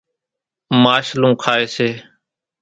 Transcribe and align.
ماشلون 0.83 1.33
کائيَ 1.43 1.65
سي۔ 1.75 1.89